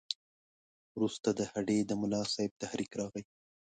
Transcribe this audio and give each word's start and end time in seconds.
وروسته 0.95 1.29
د 1.39 1.41
هډې 1.51 1.79
د 1.85 1.91
ملاصاحب 2.01 2.51
تحریک 2.63 2.91
راغی. 2.99 3.23